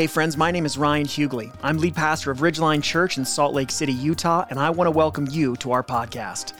[0.00, 1.54] Hey, friends, my name is Ryan Hughley.
[1.62, 4.90] I'm lead pastor of Ridgeline Church in Salt Lake City, Utah, and I want to
[4.90, 6.54] welcome you to our podcast.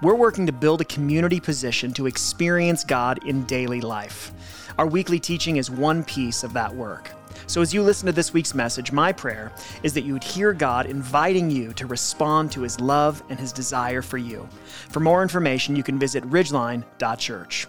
[0.00, 4.32] We're working to build a community position to experience God in daily life.
[4.78, 7.10] Our weekly teaching is one piece of that work.
[7.46, 9.52] So, as you listen to this week's message, my prayer
[9.82, 13.52] is that you would hear God inviting you to respond to his love and his
[13.52, 14.48] desire for you.
[14.88, 17.66] For more information, you can visit ridgeline.church.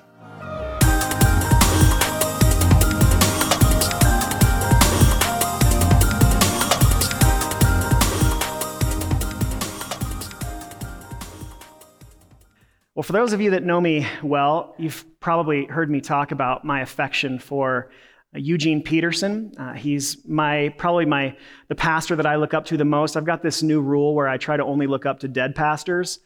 [12.98, 16.66] Well, for those of you that know me well, you've probably heard me talk about
[16.66, 17.92] my affection for
[18.36, 19.52] uh, Eugene Peterson.
[19.56, 21.38] Uh, he's my probably my
[21.68, 23.16] the pastor that I look up to the most.
[23.16, 26.18] I've got this new rule where I try to only look up to dead pastors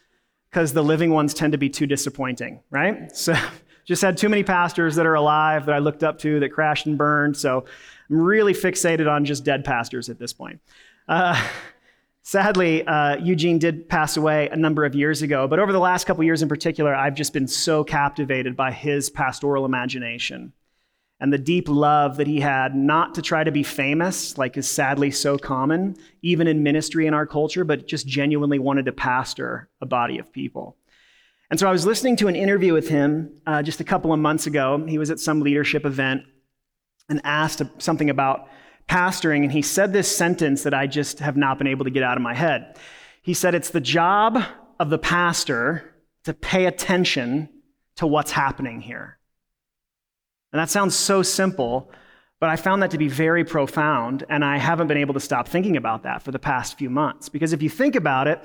[0.49, 3.11] because the living ones tend to be too disappointing, right?
[3.17, 3.35] So
[3.83, 6.85] just had too many pastors that are alive that I looked up to that crashed
[6.85, 7.35] and burned.
[7.35, 7.65] So
[8.09, 10.61] I'm really fixated on just dead pastors at this point.
[11.05, 11.35] Uh,
[12.23, 16.05] Sadly, uh, Eugene did pass away a number of years ago, but over the last
[16.05, 20.53] couple years in particular, I've just been so captivated by his pastoral imagination
[21.21, 24.67] and the deep love that he had, not to try to be famous, like is
[24.67, 29.69] sadly so common, even in ministry in our culture, but just genuinely wanted to pastor
[29.81, 30.77] a body of people.
[31.51, 34.19] And so I was listening to an interview with him uh, just a couple of
[34.19, 34.83] months ago.
[34.87, 36.23] He was at some leadership event
[37.07, 38.47] and asked something about
[38.91, 42.03] pastoring, and he said this sentence that I just have not been able to get
[42.03, 42.77] out of my head.
[43.21, 44.43] He said, It's the job
[44.81, 47.47] of the pastor to pay attention
[47.95, 49.17] to what's happening here.
[50.51, 51.89] And that sounds so simple,
[52.41, 55.47] but I found that to be very profound, and I haven't been able to stop
[55.47, 57.29] thinking about that for the past few months.
[57.29, 58.43] Because if you think about it,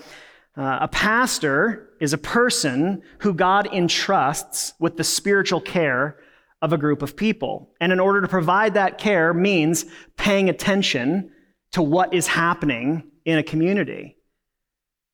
[0.57, 6.19] uh, a pastor is a person who God entrusts with the spiritual care
[6.63, 7.71] of a group of people.
[7.81, 9.85] And in order to provide that care means
[10.17, 11.31] paying attention
[11.73, 14.17] to what is happening in a community.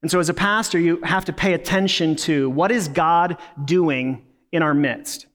[0.02, 4.26] And so as a pastor, you have to pay attention to what is God doing
[4.50, 5.26] in our midst.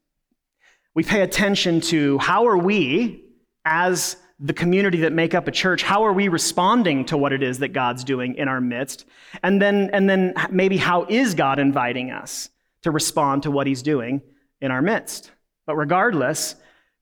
[0.93, 3.23] We pay attention to how are we
[3.65, 7.41] as the community that make up a church, how are we responding to what it
[7.41, 9.05] is that God's doing in our midst?
[9.41, 12.49] And then, and then maybe how is God inviting us
[12.83, 14.21] to respond to what he's doing
[14.61, 15.31] in our midst?
[15.67, 16.55] But regardless,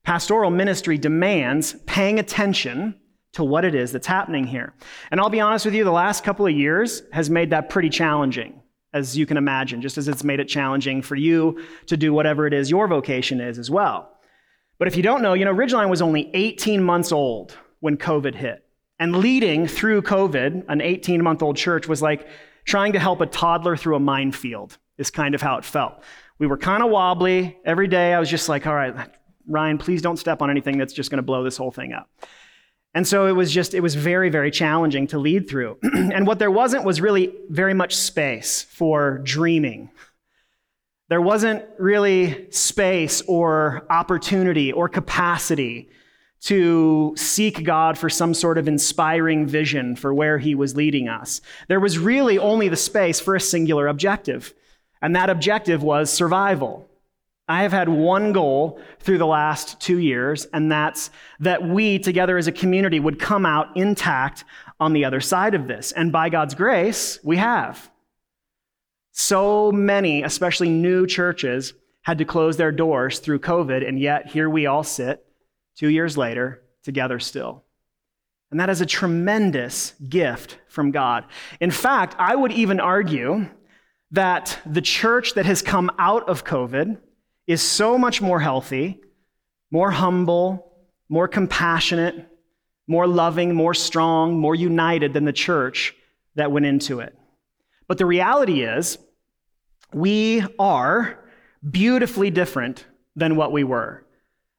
[0.04, 2.96] pastoral ministry demands paying attention
[3.32, 4.74] to what it is that's happening here.
[5.10, 7.88] And I'll be honest with you, the last couple of years has made that pretty
[7.88, 8.60] challenging,
[8.92, 12.46] as you can imagine, just as it's made it challenging for you to do whatever
[12.46, 14.10] it is your vocation is as well.
[14.78, 18.34] But if you don't know, you know, Ridgeline was only 18 months old when COVID
[18.34, 18.64] hit.
[18.98, 22.26] And leading through COVID, an 18 month old church was like
[22.64, 26.02] trying to help a toddler through a minefield, is kind of how it felt.
[26.38, 27.56] We were kind of wobbly.
[27.64, 28.94] Every day I was just like, all right,
[29.46, 32.10] Ryan, please don't step on anything that's just going to blow this whole thing up.
[32.94, 35.78] And so it was just, it was very, very challenging to lead through.
[35.82, 39.90] and what there wasn't was really very much space for dreaming.
[41.08, 45.90] There wasn't really space or opportunity or capacity
[46.42, 51.40] to seek God for some sort of inspiring vision for where He was leading us.
[51.68, 54.54] There was really only the space for a singular objective
[55.06, 56.84] and that objective was survival.
[57.46, 62.36] I have had one goal through the last two years, and that's that we together
[62.36, 64.42] as a community would come out intact
[64.80, 65.92] on the other side of this.
[65.92, 67.88] And by God's grace, we have.
[69.12, 71.72] So many, especially new churches,
[72.02, 75.24] had to close their doors through COVID, and yet here we all sit
[75.76, 77.62] two years later together still.
[78.50, 81.26] And that is a tremendous gift from God.
[81.60, 83.46] In fact, I would even argue
[84.10, 86.98] that the church that has come out of COVID
[87.46, 89.00] is so much more healthy,
[89.70, 90.72] more humble,
[91.08, 92.28] more compassionate,
[92.86, 95.94] more loving, more strong, more united than the church
[96.34, 97.16] that went into it.
[97.88, 98.98] But the reality is,
[99.92, 101.18] we are
[101.68, 102.84] beautifully different
[103.14, 104.04] than what we were.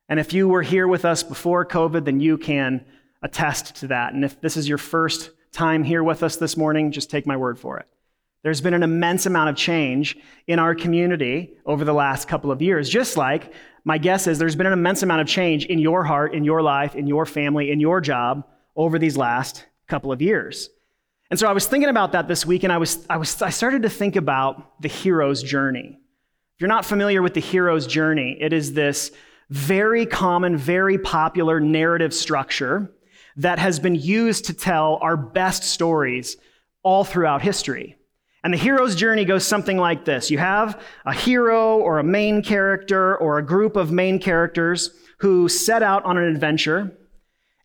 [0.09, 2.86] And if you were here with us before COVID, then you can
[3.22, 4.13] attest to that.
[4.13, 7.36] And if this is your first time here with us this morning, just take my
[7.36, 7.88] word for it.
[8.44, 10.18] There's been an immense amount of change
[10.48, 13.54] in our community over the last couple of years, just like
[13.84, 16.62] my guess is there's been an immense amount of change in your heart, in your
[16.62, 18.45] life, in your family, in your job
[18.75, 20.69] over these last couple of years.
[21.30, 23.50] And so I was thinking about that this week, and I, was, I, was, I
[23.50, 26.00] started to think about the hero's journey.
[26.56, 29.12] If you're not familiar with the hero's journey, it is this
[29.50, 32.92] very common, very popular narrative structure
[33.36, 36.38] that has been used to tell our best stories
[36.81, 37.97] all throughout history.
[38.48, 42.42] And the hero's journey goes something like this You have a hero or a main
[42.42, 46.98] character or a group of main characters who set out on an adventure.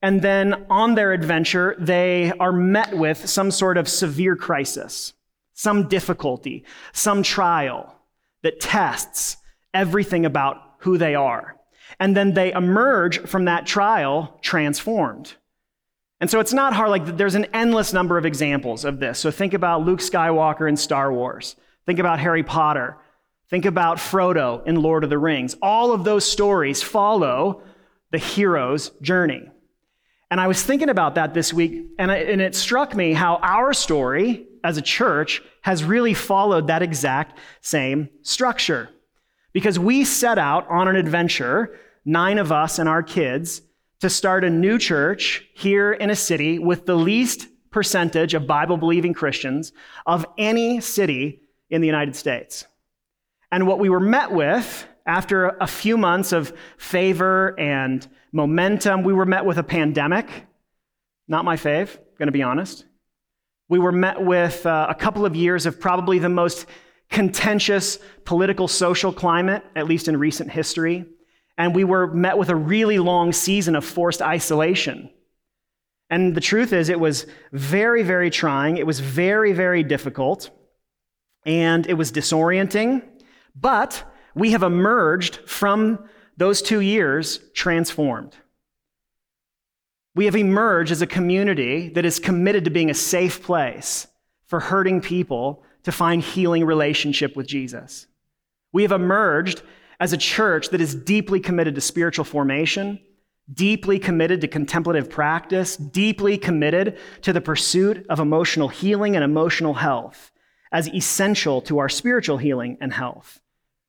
[0.02, 5.12] And then on their adventure, they are met with some sort of severe crisis,
[5.55, 7.94] some difficulty, some trial
[8.43, 9.37] that tests
[9.73, 11.55] everything about who they are.
[12.00, 15.34] And then they emerge from that trial transformed.
[16.22, 19.19] And so it's not hard, like, there's an endless number of examples of this.
[19.19, 22.96] So think about Luke Skywalker in Star Wars, think about Harry Potter,
[23.50, 25.56] think about Frodo in Lord of the Rings.
[25.60, 27.62] All of those stories follow
[28.12, 29.50] the hero's journey.
[30.30, 34.46] And I was thinking about that this week, and, it struck me how our story
[34.62, 38.90] as a church has really followed that exact same structure.
[39.52, 43.60] Because we set out on an adventure, nine of us and our kids,
[44.02, 48.76] to start a new church here in a city with the least percentage of Bible
[48.76, 49.72] believing Christians
[50.06, 51.40] of any city
[51.70, 52.66] in the United States.
[53.52, 59.12] And what we were met with after a few months of favor and momentum, we
[59.12, 60.28] were met with a pandemic.
[61.28, 62.84] Not my fave, to be honest.
[63.69, 66.66] We were met with uh, a couple of years of probably the most
[67.08, 71.05] contentious political social climate, at least in recent history.
[71.62, 75.10] And we were met with a really long season of forced isolation.
[76.10, 78.78] And the truth is, it was very, very trying.
[78.78, 80.50] It was very, very difficult.
[81.46, 83.04] And it was disorienting.
[83.54, 84.02] But
[84.34, 86.04] we have emerged from
[86.36, 88.34] those two years transformed.
[90.16, 94.08] We have emerged as a community that is committed to being a safe place
[94.46, 98.08] for hurting people to find healing relationship with Jesus.
[98.72, 99.62] We have emerged
[100.02, 102.99] as a church that is deeply committed to spiritual formation,
[103.54, 109.75] deeply committed to contemplative practice, deeply committed to the pursuit of emotional healing and emotional
[109.75, 110.32] health
[110.72, 113.40] as essential to our spiritual healing and health.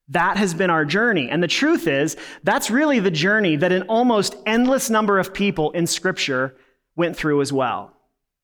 [0.10, 1.30] That has been our journey.
[1.32, 5.72] And the truth is, that's really the journey that an almost endless number of people
[5.72, 6.56] in Scripture
[6.96, 7.92] went through as well.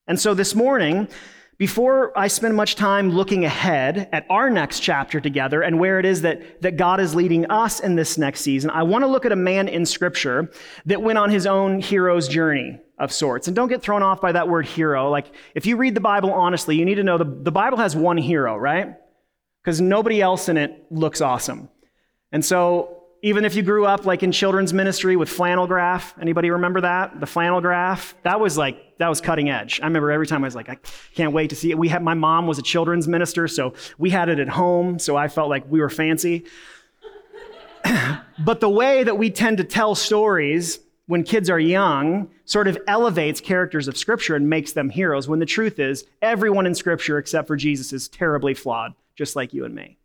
[0.07, 1.07] And so this morning,
[1.59, 6.05] before I spend much time looking ahead at our next chapter together and where it
[6.05, 9.27] is that, that God is leading us in this next season, I want to look
[9.27, 10.51] at a man in Scripture
[10.87, 13.47] that went on his own hero's journey of sorts.
[13.47, 15.11] And don't get thrown off by that word hero.
[15.11, 17.95] Like, if you read the Bible honestly, you need to know the, the Bible has
[17.95, 18.95] one hero, right?
[19.63, 21.69] because nobody else in it looks awesome.
[22.31, 26.49] And so, even if you grew up like in children's ministry with flannel graph, anybody
[26.49, 27.19] remember that?
[27.19, 28.15] The flannel graph?
[28.23, 29.79] That was like, that was cutting edge.
[29.81, 30.77] I remember every time I was like, I
[31.15, 31.77] can't wait to see it.
[31.77, 35.15] We had, my mom was a children's minister, so we had it at home, so
[35.15, 36.45] I felt like we were fancy.
[38.39, 42.77] but the way that we tend to tell stories when kids are young sort of
[42.87, 47.17] elevates characters of Scripture and makes them heroes, when the truth is, everyone in Scripture
[47.17, 49.97] except for Jesus is terribly flawed just like you and me.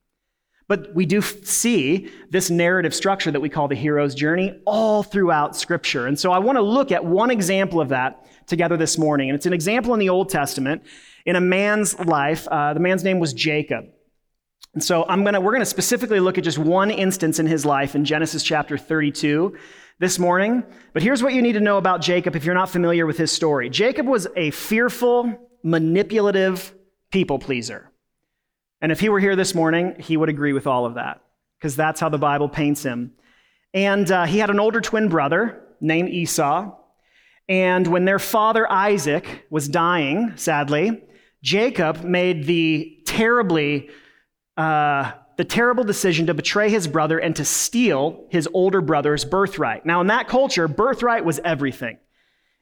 [0.66, 5.56] But we do see this narrative structure that we call the hero's journey all throughout
[5.56, 6.06] Scripture.
[6.06, 9.28] And so I want to look at one example of that together this morning.
[9.30, 10.82] And it's an example in the Old Testament
[11.26, 12.46] in a man's life.
[12.48, 13.86] Uh, the man's name was Jacob.
[14.74, 17.64] And so I'm gonna, we're going to specifically look at just one instance in his
[17.64, 19.56] life in Genesis chapter 32
[19.98, 20.64] this morning.
[20.92, 23.30] But here's what you need to know about Jacob if you're not familiar with his
[23.30, 26.74] story Jacob was a fearful, manipulative
[27.10, 27.90] people pleaser.
[28.80, 31.22] And if he were here this morning, he would agree with all of that,
[31.58, 33.12] because that's how the Bible paints him.
[33.72, 36.76] And uh, he had an older twin brother named Esau.
[37.48, 41.02] And when their father Isaac was dying, sadly,
[41.42, 43.90] Jacob made the terribly,
[44.56, 49.84] uh, the terrible decision to betray his brother and to steal his older brother's birthright.
[49.84, 51.98] Now, in that culture, birthright was everything.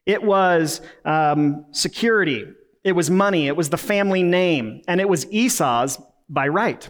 [0.04, 2.46] It was um, security,
[2.82, 6.88] it was money, it was the family name, and it was Esau's by right.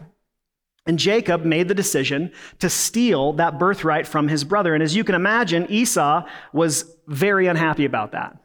[0.87, 4.75] And Jacob made the decision to steal that birthright from his brother.
[4.75, 8.37] And as you can imagine, Esau was very unhappy about that.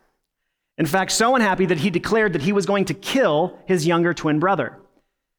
[0.77, 4.13] In fact, so unhappy that he declared that he was going to kill his younger
[4.13, 4.77] twin brother.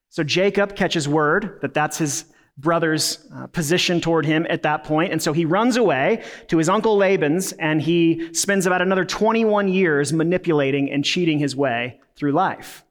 [0.08, 2.24] So Jacob catches word that that's his
[2.56, 5.12] brother's uh, position toward him at that point.
[5.12, 9.68] And so he runs away to his uncle Laban's and he spends about another 21
[9.68, 12.84] years manipulating and cheating his way through life.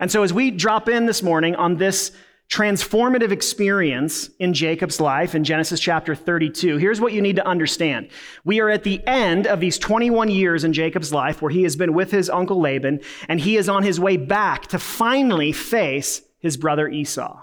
[0.00, 2.12] And so, as we drop in this morning on this
[2.48, 8.08] transformative experience in Jacob's life in Genesis chapter 32, here's what you need to understand.
[8.44, 11.74] We are at the end of these 21 years in Jacob's life where he has
[11.74, 16.22] been with his uncle Laban, and he is on his way back to finally face
[16.38, 17.42] his brother Esau.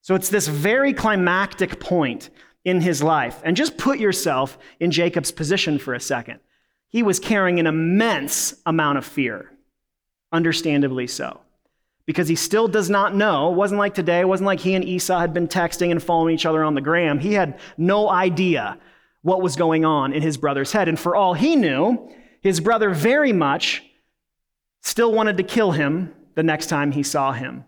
[0.00, 2.30] So, it's this very climactic point
[2.64, 3.40] in his life.
[3.44, 6.40] And just put yourself in Jacob's position for a second.
[6.88, 9.50] He was carrying an immense amount of fear
[10.32, 11.40] understandably so.
[12.06, 13.50] Because he still does not know.
[13.50, 16.34] It wasn't like today, it wasn't like he and Esau had been texting and following
[16.34, 17.18] each other on the gram.
[17.18, 18.78] He had no idea
[19.22, 20.86] what was going on in his brother's head.
[20.86, 22.10] And for all he knew,
[22.42, 23.82] his brother very much
[24.82, 27.64] still wanted to kill him the next time he saw him.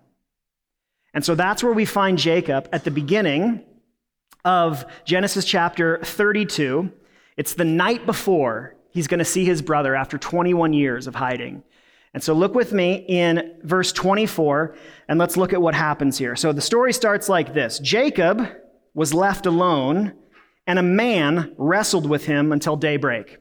[1.14, 3.64] And so that's where we find Jacob at the beginning
[4.44, 6.92] of Genesis chapter 32.
[7.38, 11.62] It's the night before he's going to see his brother after 21 years of hiding.
[12.16, 14.74] And so look with me in verse 24
[15.06, 16.34] and let's look at what happens here.
[16.34, 18.48] So the story starts like this Jacob
[18.94, 20.14] was left alone,
[20.66, 23.36] and a man wrestled with him until daybreak.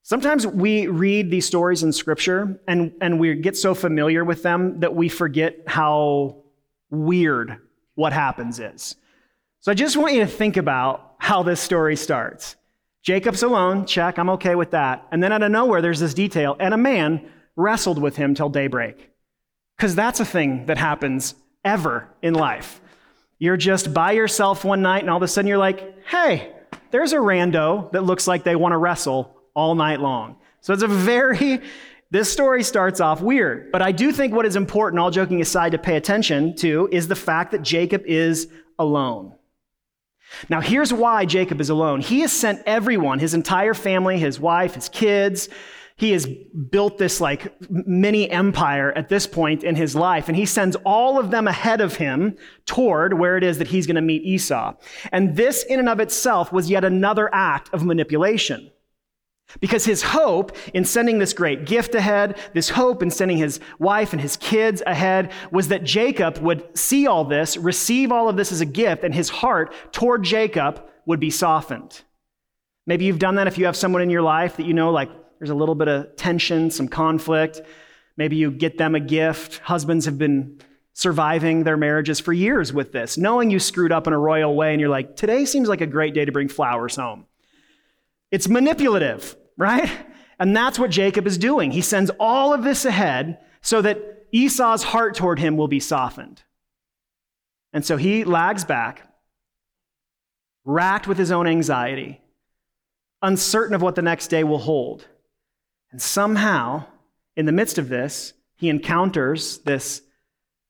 [0.00, 4.80] Sometimes we read these stories in scripture and, and we get so familiar with them
[4.80, 6.44] that we forget how
[6.88, 7.58] weird
[7.94, 8.96] what happens is.
[9.60, 12.56] So I just want you to think about how this story starts.
[13.02, 15.06] Jacob's alone, check, I'm okay with that.
[15.12, 18.48] And then out of nowhere, there's this detail, and a man wrestled with him till
[18.48, 19.10] daybreak.
[19.76, 21.34] Because that's a thing that happens
[21.64, 22.80] ever in life.
[23.38, 26.52] You're just by yourself one night, and all of a sudden you're like, hey,
[26.90, 30.36] there's a rando that looks like they want to wrestle all night long.
[30.60, 31.60] So it's a very,
[32.10, 33.70] this story starts off weird.
[33.70, 37.08] But I do think what is important, all joking aside, to pay attention to is
[37.08, 38.48] the fact that Jacob is
[38.78, 39.34] alone.
[40.48, 42.00] Now, here's why Jacob is alone.
[42.00, 45.48] He has sent everyone, his entire family, his wife, his kids.
[45.98, 46.26] He has
[46.70, 51.18] built this like mini empire at this point in his life, and he sends all
[51.18, 52.36] of them ahead of him
[52.66, 54.74] toward where it is that he's going to meet Esau.
[55.10, 58.70] And this, in and of itself, was yet another act of manipulation.
[59.60, 64.12] Because his hope in sending this great gift ahead, this hope in sending his wife
[64.12, 68.52] and his kids ahead, was that Jacob would see all this, receive all of this
[68.52, 72.02] as a gift, and his heart toward Jacob would be softened.
[72.86, 75.10] Maybe you've done that if you have someone in your life that you know, like,
[75.38, 77.60] there's a little bit of tension, some conflict.
[78.16, 79.58] Maybe you get them a gift.
[79.58, 80.60] Husbands have been
[80.92, 84.72] surviving their marriages for years with this, knowing you screwed up in a royal way,
[84.72, 87.26] and you're like, today seems like a great day to bring flowers home.
[88.32, 89.88] It's manipulative, right?
[90.40, 91.70] And that's what Jacob is doing.
[91.70, 96.42] He sends all of this ahead so that Esau's heart toward him will be softened.
[97.72, 99.02] And so he lags back,
[100.64, 102.20] racked with his own anxiety,
[103.22, 105.06] uncertain of what the next day will hold.
[105.90, 106.86] And somehow,
[107.36, 110.02] in the midst of this, he encounters this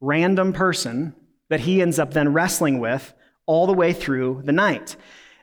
[0.00, 1.14] random person
[1.48, 3.14] that he ends up then wrestling with
[3.46, 4.96] all the way through the night.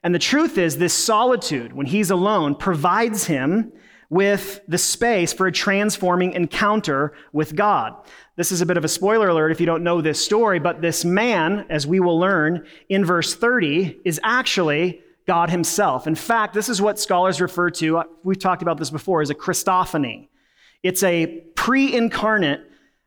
[0.04, 3.74] And the truth is, this solitude, when he's alone, provides him
[4.10, 7.96] with the space for a transforming encounter with God.
[8.36, 10.82] This is a bit of a spoiler alert if you don't know this story, but
[10.82, 16.08] this man, as we will learn in verse 30, is actually God himself.
[16.08, 19.36] In fact, this is what scholars refer to, we've talked about this before, as a
[19.36, 20.28] Christophany.
[20.84, 22.62] It's a pre incarnate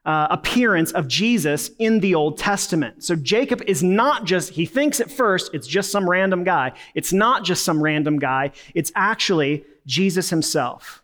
[0.05, 3.05] uh, appearance of Jesus in the Old Testament.
[3.05, 6.73] So Jacob is not just, he thinks at first it's just some random guy.
[6.95, 11.03] It's not just some random guy, it's actually Jesus himself.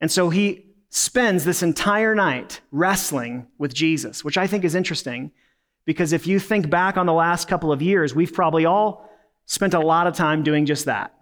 [0.00, 5.30] And so he spends this entire night wrestling with Jesus, which I think is interesting
[5.84, 9.08] because if you think back on the last couple of years, we've probably all
[9.46, 11.14] spent a lot of time doing just that.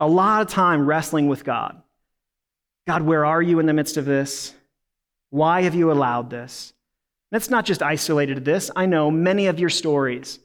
[0.00, 1.82] A lot of time wrestling with God.
[2.86, 4.54] God, where are you in the midst of this?
[5.30, 6.72] Why have you allowed this?
[7.30, 8.70] That's not just isolated to this.
[8.76, 10.38] I know many of your stories.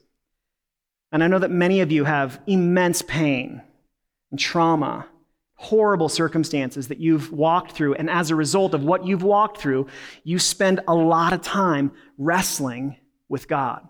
[1.12, 3.62] And I know that many of you have immense pain
[4.30, 5.06] and trauma,
[5.62, 7.94] horrible circumstances that you've walked through.
[7.94, 9.86] And as a result of what you've walked through,
[10.24, 12.96] you spend a lot of time wrestling
[13.28, 13.88] with God.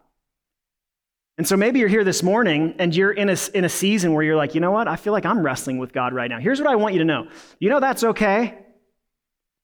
[1.39, 4.23] And so maybe you're here this morning and you're in a, in a season where
[4.23, 4.87] you're like, you know what?
[4.87, 6.39] I feel like I'm wrestling with God right now.
[6.39, 7.27] Here's what I want you to know.
[7.59, 8.59] You know that's okay?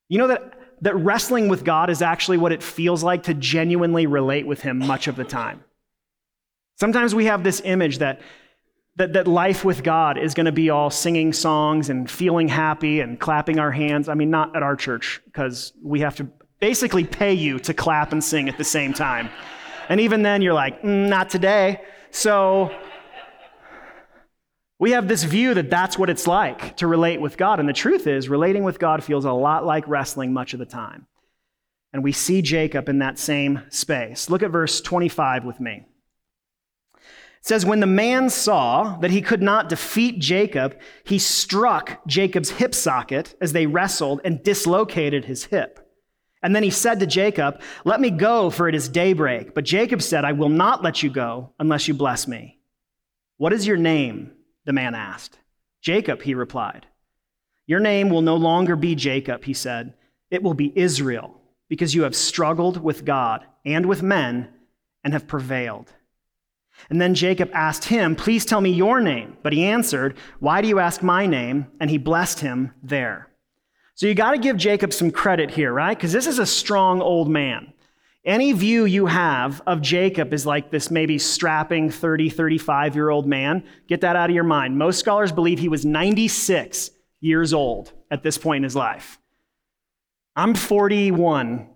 [0.09, 4.07] You know that, that wrestling with God is actually what it feels like to genuinely
[4.07, 5.63] relate with Him much of the time.
[6.81, 8.23] Sometimes we have this image that,
[8.99, 13.01] that, that life with God is going to be all singing songs and feeling happy
[13.01, 14.09] and clapping our hands.
[14.09, 16.29] I mean, not at our church, because we have to
[16.59, 19.31] basically pay you to clap and sing at the same time.
[19.89, 21.81] And even then, you're like, mm, not today.
[22.11, 22.75] So
[24.81, 27.61] we have this view that that's what it's like to relate with God.
[27.61, 30.67] And the truth is, relating with God feels a lot like wrestling much of the
[30.67, 31.07] time.
[31.93, 34.29] And we see Jacob in that same space.
[34.29, 35.87] Look at verse 25 with me.
[37.49, 42.75] Says, When the man saw that he could not defeat Jacob, he struck Jacob's hip
[42.75, 45.81] socket as they wrestled and dislocated his hip.
[46.43, 49.55] And then he said to Jacob, Let me go, for it is daybreak.
[49.55, 52.59] But Jacob said, I will not let you go unless you bless me.
[53.39, 54.33] What is your name?
[54.67, 55.39] The man asked.
[55.81, 56.85] Jacob, he replied.
[57.67, 59.95] Your name will no longer be Jacob, he said.
[60.31, 61.41] It will be Israel,
[61.71, 64.51] because you have struggled with God and with men
[65.03, 65.95] and have prevailed.
[66.91, 69.37] And then Jacob asked him, Please tell me your name.
[69.43, 71.67] But he answered, Why do you ask my name?
[71.81, 73.29] And he blessed him there.
[73.95, 75.97] So you got to give Jacob some credit here, right?
[75.97, 77.73] Because this is a strong old man.
[78.25, 83.27] Any view you have of Jacob is like this maybe strapping 30, 35 year old
[83.27, 83.65] man.
[83.89, 84.77] Get that out of your mind.
[84.77, 89.19] Most scholars believe he was 96 years old at this point in his life.
[90.37, 91.69] I'm 41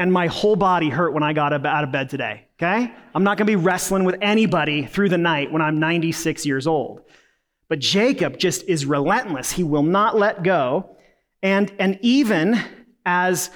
[0.00, 2.90] and my whole body hurt when I got out of bed today, okay?
[3.14, 7.02] I'm not gonna be wrestling with anybody through the night when I'm 96 years old.
[7.68, 9.52] But Jacob just is relentless.
[9.52, 10.96] He will not let go.
[11.42, 12.58] And, and even
[13.04, 13.50] as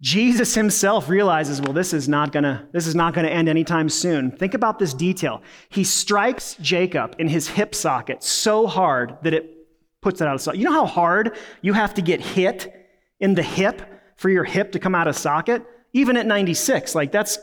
[0.00, 4.30] Jesus himself realizes, well, this is not gonna, this is not gonna end anytime soon.
[4.30, 5.42] Think about this detail.
[5.68, 9.68] He strikes Jacob in his hip socket so hard that it
[10.00, 10.58] puts it out of socket.
[10.58, 12.88] You know how hard you have to get hit
[13.20, 16.94] in the hip for your hip to come out of socket, even at 96.
[16.94, 17.38] Like that's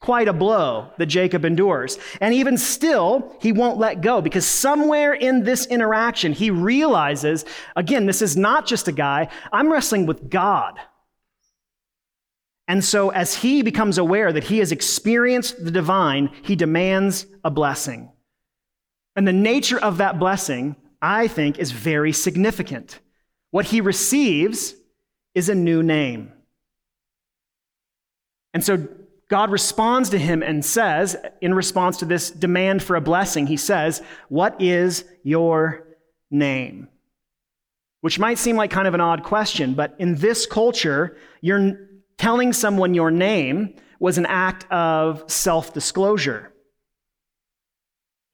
[0.00, 1.98] quite a blow that Jacob endures.
[2.20, 7.44] And even still, he won't let go because somewhere in this interaction, he realizes
[7.74, 10.78] again, this is not just a guy, I'm wrestling with God.
[12.68, 17.50] And so, as he becomes aware that he has experienced the divine, he demands a
[17.50, 18.12] blessing.
[19.16, 23.00] And the nature of that blessing, I think, is very significant.
[23.50, 24.74] What he receives
[25.38, 26.32] is a new name.
[28.52, 28.88] And so
[29.28, 33.56] God responds to him and says, in response to this demand for a blessing, he
[33.56, 35.86] says, What is your
[36.30, 36.88] name?
[38.00, 42.52] Which might seem like kind of an odd question, but in this culture, you're telling
[42.52, 46.52] someone your name was an act of self disclosure.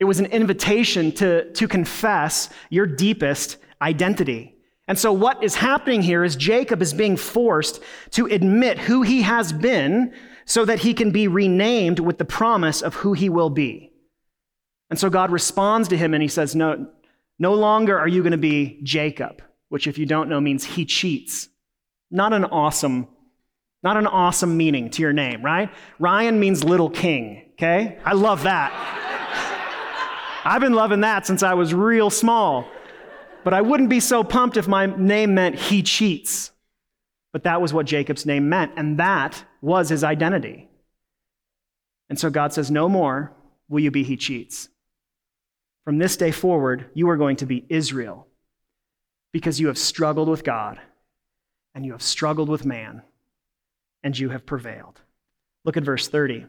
[0.00, 4.53] It was an invitation to, to confess your deepest identity.
[4.86, 9.22] And so, what is happening here is Jacob is being forced to admit who he
[9.22, 10.12] has been
[10.44, 13.92] so that he can be renamed with the promise of who he will be.
[14.90, 16.86] And so, God responds to him and he says, No,
[17.38, 20.84] no longer are you going to be Jacob, which, if you don't know, means he
[20.84, 21.48] cheats.
[22.10, 23.08] Not an awesome,
[23.82, 25.70] not an awesome meaning to your name, right?
[25.98, 27.98] Ryan means little king, okay?
[28.04, 28.70] I love that.
[30.44, 32.68] I've been loving that since I was real small.
[33.44, 36.50] But I wouldn't be so pumped if my name meant he cheats.
[37.32, 40.68] But that was what Jacob's name meant, and that was his identity.
[42.08, 43.32] And so God says, No more
[43.68, 44.68] will you be he cheats.
[45.84, 48.26] From this day forward, you are going to be Israel
[49.32, 50.80] because you have struggled with God
[51.74, 53.02] and you have struggled with man
[54.02, 55.00] and you have prevailed.
[55.64, 56.46] Look at verse 30.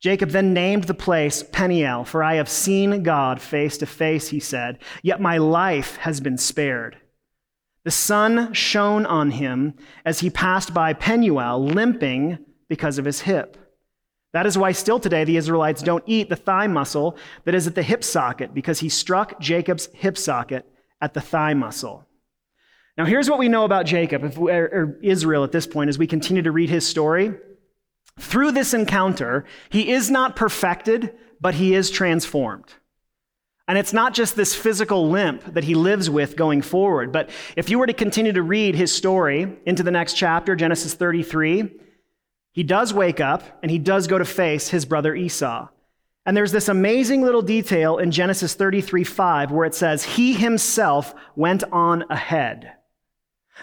[0.00, 4.38] Jacob then named the place Peniel, for I have seen God face to face, he
[4.38, 6.96] said, yet my life has been spared.
[7.84, 13.56] The sun shone on him as he passed by Penuel, limping because of his hip.
[14.34, 17.74] That is why still today the Israelites don't eat the thigh muscle that is at
[17.74, 20.64] the hip socket, because he struck Jacob's hip socket
[21.00, 22.04] at the thigh muscle.
[22.96, 26.42] Now, here's what we know about Jacob, or Israel at this point, as we continue
[26.42, 27.32] to read his story.
[28.18, 32.74] Through this encounter, he is not perfected, but he is transformed.
[33.68, 37.68] And it's not just this physical limp that he lives with going forward, but if
[37.68, 41.70] you were to continue to read his story into the next chapter, Genesis 33,
[42.52, 45.68] he does wake up and he does go to face his brother Esau.
[46.24, 51.14] And there's this amazing little detail in Genesis 33 5 where it says, He himself
[51.36, 52.72] went on ahead.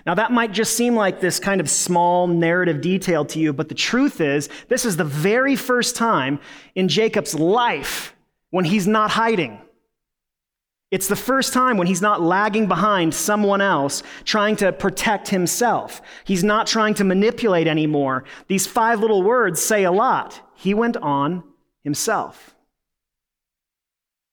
[0.05, 3.69] Now, that might just seem like this kind of small narrative detail to you, but
[3.69, 6.39] the truth is, this is the very first time
[6.75, 8.15] in Jacob's life
[8.49, 9.59] when he's not hiding.
[10.91, 16.01] It's the first time when he's not lagging behind someone else trying to protect himself.
[16.23, 18.23] He's not trying to manipulate anymore.
[18.47, 20.39] These five little words say a lot.
[20.55, 21.43] He went on
[21.83, 22.55] himself.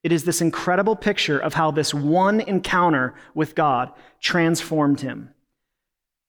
[0.04, 5.30] It is this incredible picture of how this one encounter with God transformed him.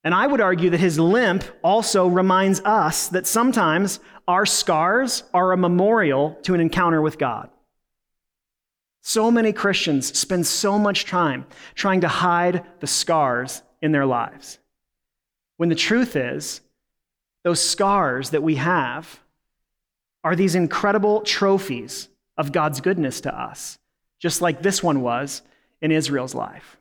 [0.04, 5.52] And I would argue that his limp also reminds us that sometimes our scars are
[5.52, 7.50] a memorial to an encounter with God.
[9.02, 14.60] So many Christians spend so much time trying to hide the scars in their lives.
[15.58, 16.62] When the truth is,
[17.44, 19.20] those scars that we have
[20.24, 23.78] are these incredible trophies of God's goodness to us,
[24.20, 25.42] just like this one was
[25.82, 26.78] in Israel's life.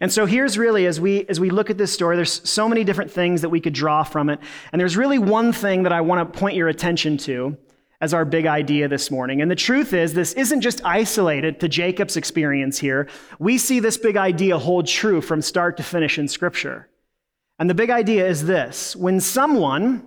[0.00, 2.84] And so here's really, as we, as we look at this story, there's so many
[2.84, 4.38] different things that we could draw from it.
[4.72, 7.56] And there's really one thing that I want to point your attention to
[8.00, 9.40] as our big idea this morning.
[9.40, 13.08] And the truth is, this isn't just isolated to Jacob's experience here.
[13.38, 16.88] We see this big idea hold true from start to finish in Scripture.
[17.58, 20.06] And the big idea is this when someone,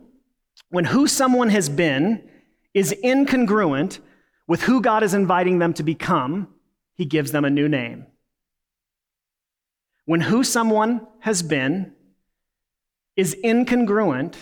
[0.70, 2.28] when who someone has been,
[2.74, 4.00] is incongruent
[4.48, 6.50] with who God is inviting them to become,
[6.94, 8.06] he gives them a new name.
[10.08, 11.92] When who someone has been
[13.18, 14.36] is incongruent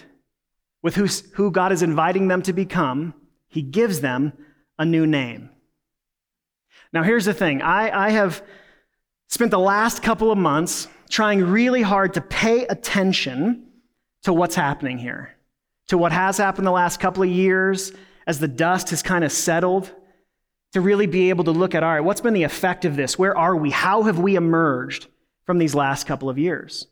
[0.83, 3.15] with who, who God is inviting them to become,
[3.47, 4.33] he gives them
[4.77, 5.49] a new name.
[6.93, 8.43] Now, here's the thing I, I have
[9.27, 13.65] spent the last couple of months trying really hard to pay attention
[14.21, 15.35] to what's happening here,
[15.87, 17.91] to what has happened the last couple of years
[18.27, 19.91] as the dust has kind of settled,
[20.73, 23.17] to really be able to look at all right, what's been the effect of this?
[23.17, 23.71] Where are we?
[23.71, 25.07] How have we emerged
[25.45, 26.87] from these last couple of years?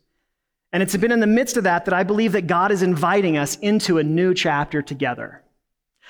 [0.72, 3.36] And it's been in the midst of that that I believe that God is inviting
[3.36, 5.42] us into a new chapter together.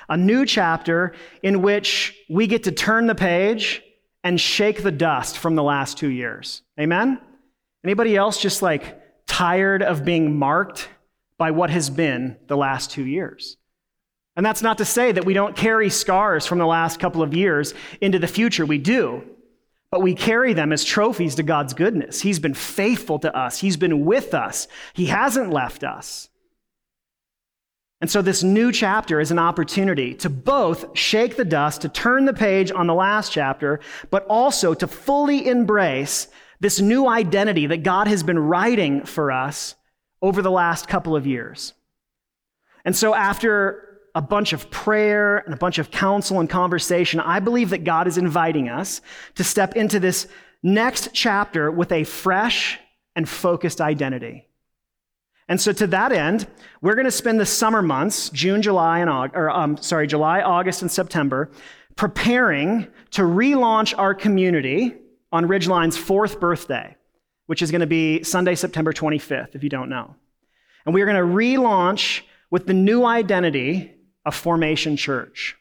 [0.08, 3.82] A new chapter in which we get to turn the page
[4.22, 6.62] and shake the dust from the last two years.
[6.80, 7.20] Amen?
[7.84, 10.88] Anybody else just like tired of being marked
[11.36, 13.58] by what has been the last two years?
[14.36, 17.34] And that's not to say that we don't carry scars from the last couple of
[17.34, 18.64] years into the future.
[18.64, 19.22] We do
[19.94, 22.20] but we carry them as trophies to God's goodness.
[22.20, 26.28] He's been faithful to us, He's been with us, He hasn't left us.
[28.00, 32.24] And so, this new chapter is an opportunity to both shake the dust, to turn
[32.24, 33.78] the page on the last chapter,
[34.10, 36.26] but also to fully embrace
[36.58, 39.76] this new identity that God has been writing for us
[40.20, 41.72] over the last couple of years.
[42.84, 47.40] And so, after a bunch of prayer and a bunch of counsel and conversation, I
[47.40, 49.00] believe that God is inviting us
[49.34, 50.28] to step into this
[50.62, 52.78] next chapter with a fresh
[53.16, 54.48] and focused identity.
[55.48, 56.46] And so, to that end,
[56.80, 60.40] we're going to spend the summer months, June, July, and August, or um, sorry, July,
[60.40, 61.50] August, and September,
[61.96, 64.94] preparing to relaunch our community
[65.32, 66.96] on Ridgeline's fourth birthday,
[67.46, 70.14] which is going to be Sunday, September 25th, if you don't know.
[70.86, 73.93] And we're going to relaunch with the new identity
[74.24, 75.56] a formation church.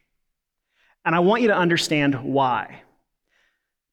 [1.05, 2.81] And I want you to understand why.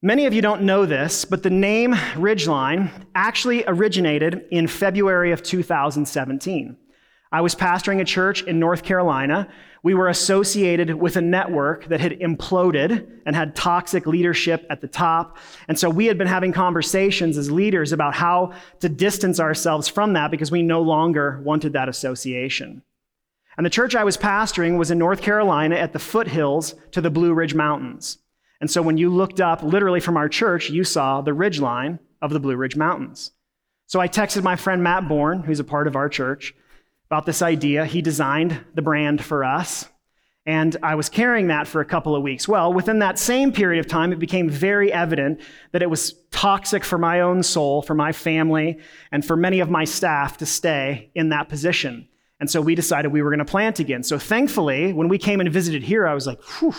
[0.03, 5.43] Many of you don't know this, but the name Ridgeline actually originated in February of
[5.43, 6.77] 2017.
[7.33, 9.49] I was pastoring a church in North Carolina.
[9.83, 14.89] We were associated with a network that had imploded and had toxic leadership at the
[14.89, 15.37] top.
[15.69, 20.15] And so we had been having conversations as leaders about how to distance ourselves from
[20.15, 22.83] that because we no longer wanted that association.
[23.61, 27.11] And the church I was pastoring was in North Carolina at the foothills to the
[27.11, 28.17] Blue Ridge Mountains.
[28.59, 31.99] And so when you looked up literally from our church, you saw the ridge line
[32.23, 33.33] of the Blue Ridge Mountains.
[33.87, 36.55] So I texted my friend Matt Bourne, who's a part of our church,
[37.11, 37.85] about this idea.
[37.85, 39.91] He designed the brand for us.
[40.47, 42.49] And I was carrying that for a couple of weeks.
[42.49, 45.43] Well, within that same period of time, it became very evident
[45.73, 48.79] that it was toxic for my own soul, for my family,
[49.13, 52.07] and for many of my staff to stay in that position.
[52.41, 54.03] And so we decided we were going to plant again.
[54.03, 56.75] So thankfully, when we came and visited here, I was like, whew,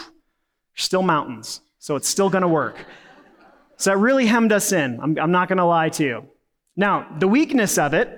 [0.75, 1.61] still mountains.
[1.77, 2.75] So it's still going to work.
[3.77, 4.99] So it really hemmed us in.
[4.99, 6.25] I'm, I'm not going to lie to you.
[6.75, 8.17] Now, the weakness of it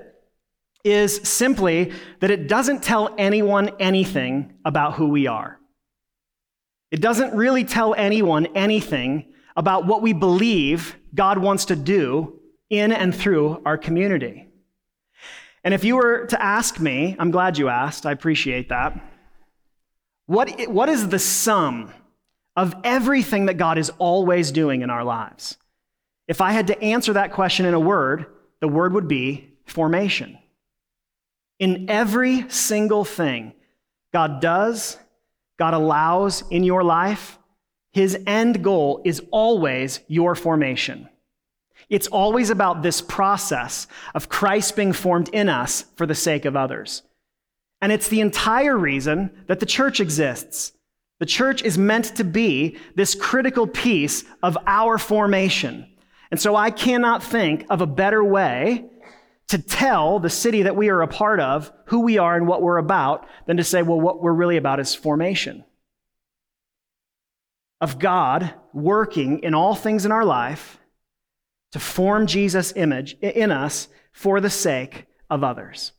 [0.84, 5.60] is simply that it doesn't tell anyone anything about who we are.
[6.91, 12.91] It doesn't really tell anyone anything about what we believe God wants to do in
[12.91, 14.47] and through our community.
[15.63, 18.99] And if you were to ask me, I'm glad you asked, I appreciate that.
[20.26, 21.91] What, what is the sum
[22.56, 25.58] of everything that God is always doing in our lives?
[26.28, 28.26] If I had to answer that question in a word,
[28.60, 30.38] the word would be formation.
[31.60, 33.54] In every single thing
[34.12, 34.97] God does,
[35.58, 37.39] God allows in your life,
[37.91, 41.10] his end goal is always your formation.
[41.93, 46.56] It's always about this process of Christ being formed in us for the sake of
[46.56, 47.03] others.
[47.84, 50.71] And it's the entire reason that the church exists.
[51.19, 55.88] The church is meant to be this critical piece of our formation.
[56.32, 58.86] And so I cannot think of a better way
[59.49, 62.63] to tell the city that we are a part of who we are and what
[62.63, 65.63] we're about than to say, well, what we're really about is formation.
[67.79, 70.79] Of God working in all things in our life
[71.73, 75.91] to form Jesus' image in us for the sake of others.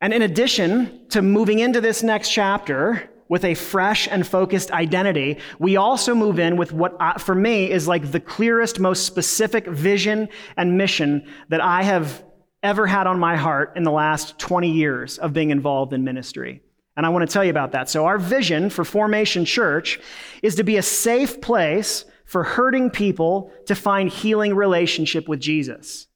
[0.00, 5.38] And in addition to moving into this next chapter with a fresh and focused identity,
[5.58, 9.66] we also move in with what, uh, for me, is like the clearest, most specific
[9.66, 12.22] vision and mission that I have
[12.62, 16.60] ever had on my heart in the last 20 years of being involved in ministry.
[16.98, 17.88] And I want to tell you about that.
[17.88, 19.98] So, our vision for Formation Church
[20.42, 26.06] is to be a safe place for hurting people to find healing relationship with Jesus.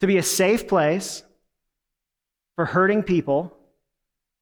[0.00, 1.22] To be a safe place
[2.56, 3.56] for hurting people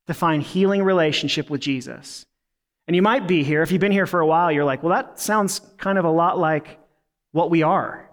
[0.06, 2.26] to find healing relationship with Jesus.
[2.86, 4.94] And you might be here, if you've been here for a while, you're like, well,
[4.94, 6.78] that sounds kind of a lot like
[7.32, 8.10] what we are.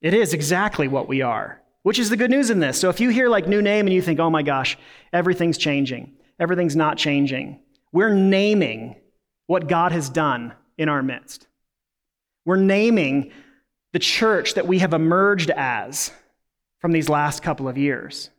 [0.00, 2.78] It is exactly what we are, which is the good news in this.
[2.78, 4.78] So if you hear like new name and you think, oh my gosh,
[5.12, 7.60] everything's changing, everything's not changing,
[7.92, 8.96] we're naming
[9.46, 11.46] what God has done in our midst.
[12.44, 13.32] We're naming
[13.92, 16.12] the church that we have emerged as
[16.80, 18.30] from these last couple of years.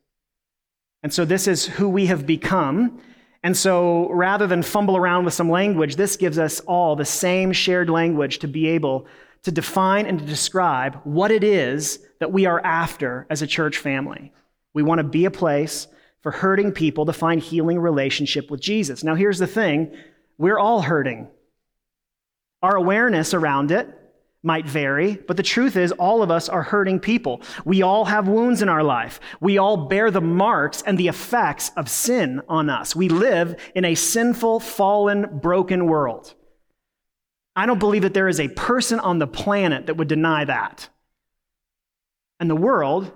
[1.04, 3.02] And so this is who we have become.
[3.44, 7.52] And so rather than fumble around with some language, this gives us all the same
[7.54, 9.08] shared language to be able
[9.44, 13.78] to define and to describe what it is that we are after as a church
[13.78, 14.34] family.
[14.74, 15.88] We want to be a place
[16.22, 19.04] for hurting people to find healing relationship with Jesus.
[19.04, 19.96] Now, here's the thing
[20.38, 21.30] we're all hurting.
[22.62, 23.94] Our awareness around it
[24.44, 27.42] might vary, but the truth is, all of us are hurting people.
[27.66, 29.20] We all have wounds in our life.
[29.40, 32.96] We all bear the marks and the effects of sin on us.
[32.96, 36.34] We live in a sinful, fallen, broken world.
[37.56, 40.90] I don't believe that there is a person on the planet that would deny that.
[42.40, 43.12] And the world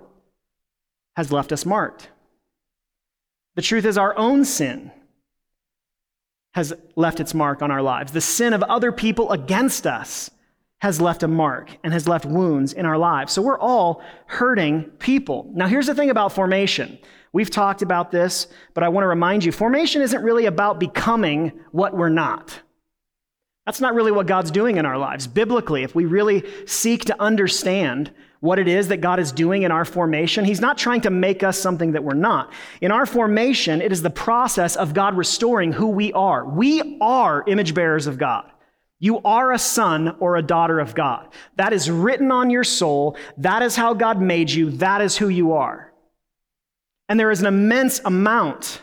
[1.16, 2.10] has left us marked.
[3.54, 4.90] The truth is, our own sin
[6.52, 8.12] has left its mark on our lives.
[8.12, 10.30] The sin of other people against us
[10.80, 13.32] has left a mark and has left wounds in our lives.
[13.32, 15.50] So we're all hurting people.
[15.54, 16.98] Now, here's the thing about formation.
[17.32, 21.52] We've talked about this, but I want to remind you formation isn't really about becoming
[21.70, 22.60] what we're not.
[23.64, 25.26] That's not really what God's doing in our lives.
[25.26, 28.12] Biblically, if we really seek to understand
[28.42, 31.44] what it is that God is doing in our formation, He's not trying to make
[31.44, 32.52] us something that we're not.
[32.80, 36.44] In our formation, it is the process of God restoring who we are.
[36.44, 38.50] We are image bearers of God.
[38.98, 41.28] You are a son or a daughter of God.
[41.54, 43.16] That is written on your soul.
[43.38, 44.70] That is how God made you.
[44.72, 45.92] That is who you are.
[47.08, 48.82] And there is an immense amount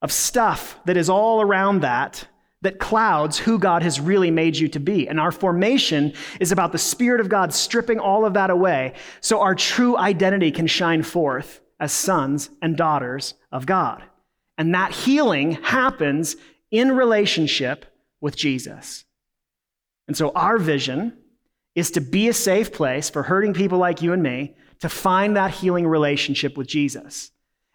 [0.00, 2.28] of stuff that is all around that
[2.62, 5.08] that clouds who God has really made you to be.
[5.08, 9.40] And our formation is about the Spirit of God stripping all of that away so
[9.40, 14.02] our true identity can shine forth as sons and daughters of God.
[14.56, 16.36] And that healing happens
[16.70, 17.86] in relationship
[18.20, 19.04] with Jesus.
[20.06, 21.16] And so our vision
[21.74, 25.36] is to be a safe place for hurting people like you and me to find
[25.36, 27.30] that healing relationship with Jesus.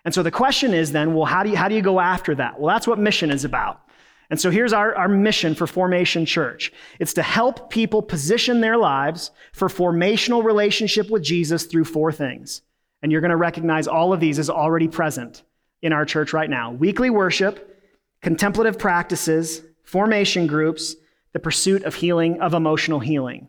[0.06, 2.36] And so the question is then, well, how do you, how do you go after
[2.36, 2.60] that?
[2.60, 3.82] Well, that's what mission is about.
[4.30, 8.78] And so here's our, our mission for Formation Church it's to help people position their
[8.78, 12.62] lives for formational relationship with Jesus through four things.
[13.02, 15.44] And you're going to recognize all of these as already present
[15.82, 17.82] in our church right now weekly worship,
[18.22, 20.96] contemplative practices, formation groups,
[21.34, 23.48] the pursuit of healing, of emotional healing.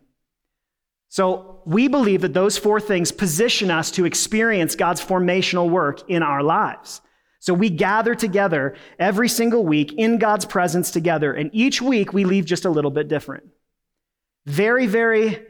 [1.09, 6.21] So we believe that those four things position us to experience God's formational work in
[6.21, 7.01] our lives.
[7.39, 12.25] So we gather together every single week in God's presence together, and each week we
[12.25, 13.45] leave just a little bit different.
[14.45, 15.41] Very, very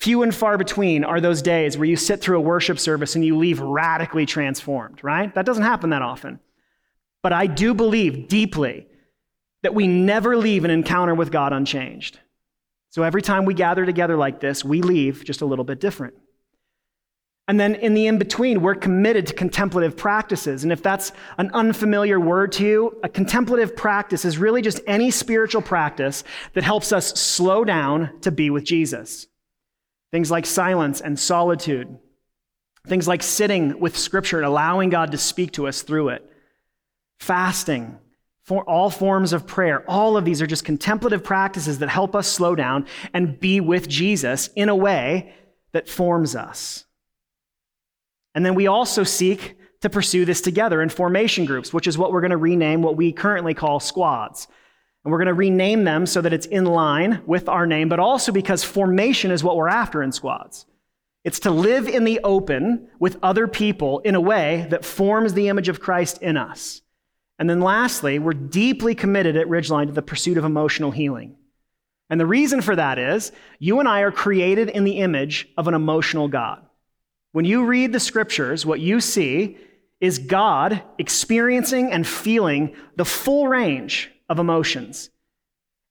[0.00, 3.24] few and far between are those days where you sit through a worship service and
[3.24, 5.32] you leave radically transformed, right?
[5.34, 6.40] That doesn't happen that often.
[7.22, 8.86] But I do believe deeply
[9.62, 12.18] that we never leave an encounter with God unchanged.
[12.88, 16.14] So every time we gather together like this, we leave just a little bit different.
[17.48, 20.62] And then in the in between, we're committed to contemplative practices.
[20.62, 25.10] And if that's an unfamiliar word to you, a contemplative practice is really just any
[25.10, 26.22] spiritual practice
[26.52, 29.26] that helps us slow down to be with Jesus.
[30.12, 31.98] Things like silence and solitude,
[32.86, 36.30] things like sitting with Scripture and allowing God to speak to us through it,
[37.18, 37.98] fasting,
[38.42, 39.84] for all forms of prayer.
[39.88, 43.88] All of these are just contemplative practices that help us slow down and be with
[43.88, 45.34] Jesus in a way
[45.72, 46.84] that forms us.
[48.34, 52.12] And then we also seek to pursue this together in formation groups, which is what
[52.12, 54.46] we're going to rename what we currently call squads.
[55.04, 57.98] And we're going to rename them so that it's in line with our name, but
[57.98, 60.66] also because formation is what we're after in squads.
[61.24, 65.48] It's to live in the open with other people in a way that forms the
[65.48, 66.82] image of Christ in us.
[67.38, 71.36] And then lastly, we're deeply committed at Ridgeline to the pursuit of emotional healing.
[72.10, 75.68] And the reason for that is you and I are created in the image of
[75.68, 76.66] an emotional God.
[77.32, 79.56] When you read the scriptures, what you see
[80.00, 85.10] is God experiencing and feeling the full range of emotions.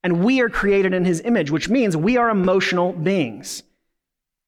[0.04, 3.64] And we are created in his image, which means we are emotional beings.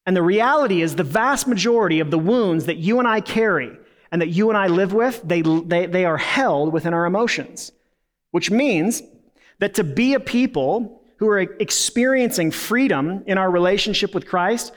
[0.06, 3.78] And the reality is, the vast majority of the wounds that you and I carry
[4.12, 7.72] and that you and I live with, they, they, they are held within our emotions,
[8.32, 9.04] which means
[9.60, 14.74] that to be a people who are experiencing freedom in our relationship with Christ,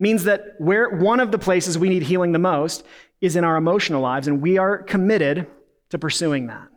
[0.00, 2.84] means that where one of the places we need healing the most
[3.20, 5.46] is in our emotional lives, and we are committed
[5.90, 6.68] to pursuing that.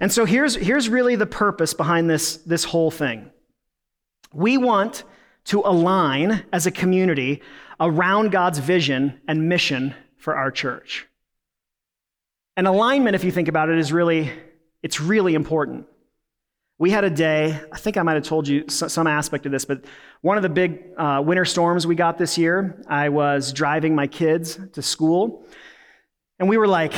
[0.00, 3.30] And so here's, here's really the purpose behind this, this whole thing.
[4.32, 5.04] We want
[5.46, 7.42] to align as a community
[7.78, 11.06] around God's vision and mission for our church.
[12.56, 14.30] And alignment, if you think about it, is really,
[14.82, 15.86] it's really important.
[16.80, 19.66] We had a day, I think I might have told you some aspect of this,
[19.66, 19.84] but
[20.22, 24.06] one of the big uh, winter storms we got this year, I was driving my
[24.06, 25.44] kids to school,
[26.38, 26.94] and we were like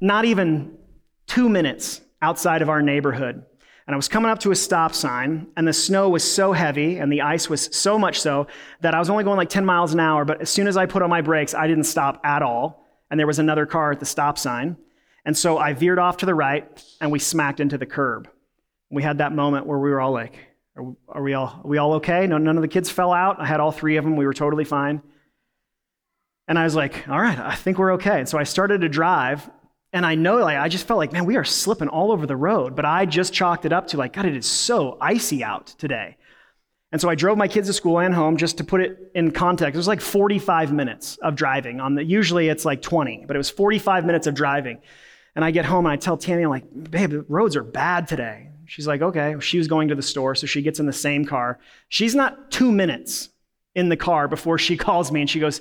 [0.00, 0.78] not even
[1.26, 3.44] two minutes outside of our neighborhood.
[3.88, 6.98] And I was coming up to a stop sign, and the snow was so heavy
[6.98, 8.46] and the ice was so much so
[8.82, 10.24] that I was only going like 10 miles an hour.
[10.24, 12.86] But as soon as I put on my brakes, I didn't stop at all.
[13.10, 14.76] And there was another car at the stop sign.
[15.24, 16.64] And so I veered off to the right,
[17.00, 18.28] and we smacked into the curb.
[18.90, 20.38] We had that moment where we were all like,
[20.76, 22.26] Are, are we, all, are we all okay?
[22.26, 23.40] No, none of the kids fell out.
[23.40, 24.16] I had all three of them.
[24.16, 25.02] We were totally fine.
[26.46, 28.20] And I was like, All right, I think we're okay.
[28.20, 29.48] And so I started to drive,
[29.92, 32.36] and I know, like, I just felt like, man, we are slipping all over the
[32.36, 32.74] road.
[32.74, 36.16] But I just chalked it up to, like, God, it is so icy out today.
[36.94, 39.32] And so I drove my kids to school and home just to put it in
[39.32, 39.74] context.
[39.74, 41.80] It was like 45 minutes of driving.
[41.80, 44.78] On the, usually it's like 20, but it was 45 minutes of driving.
[45.34, 48.06] And I get home and I tell Tammy, I'm like, babe, the roads are bad
[48.06, 48.50] today.
[48.66, 49.36] She's like, okay.
[49.40, 51.58] She was going to the store, so she gets in the same car.
[51.88, 53.30] She's not two minutes
[53.74, 55.60] in the car before she calls me and she goes,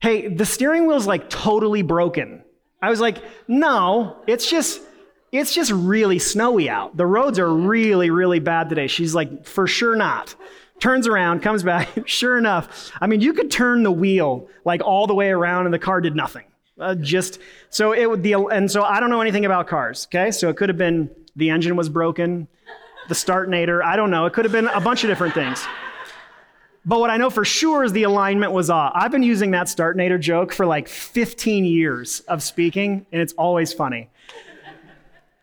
[0.00, 2.42] hey, the steering wheel's like totally broken.
[2.80, 4.80] I was like, no, it's just,
[5.30, 6.96] it's just really snowy out.
[6.96, 8.88] The roads are really, really bad today.
[8.88, 10.34] She's like, for sure not.
[10.80, 11.88] Turns around, comes back.
[12.06, 15.72] sure enough, I mean, you could turn the wheel like all the way around and
[15.72, 16.44] the car did nothing.
[16.80, 17.38] Uh, just
[17.70, 20.08] so it would be, and so I don't know anything about cars.
[20.10, 22.48] Okay, so it could have been the engine was broken,
[23.08, 23.82] the startnator.
[23.82, 24.26] I don't know.
[24.26, 25.64] It could have been a bunch of different things.
[26.84, 28.92] But what I know for sure is the alignment was off.
[28.94, 33.72] I've been using that startnator joke for like 15 years of speaking, and it's always
[33.72, 34.10] funny.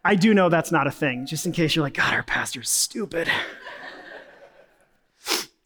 [0.04, 2.70] I do know that's not a thing, just in case you're like, God, our pastor's
[2.70, 3.30] stupid.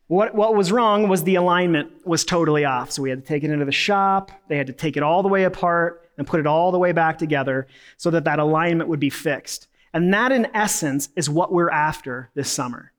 [0.07, 2.91] What, what was wrong was the alignment was totally off.
[2.91, 4.31] So we had to take it into the shop.
[4.47, 6.91] They had to take it all the way apart and put it all the way
[6.91, 9.67] back together so that that alignment would be fixed.
[9.93, 12.91] And that, in essence, is what we're after this summer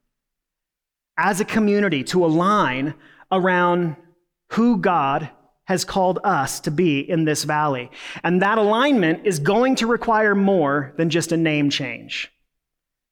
[1.16, 2.94] as a community to align
[3.30, 3.96] around
[4.50, 5.30] who God
[5.64, 7.90] has called us to be in this valley.
[8.22, 12.30] And that alignment is going to require more than just a name change.